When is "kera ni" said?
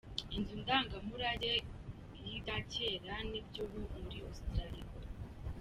2.71-3.39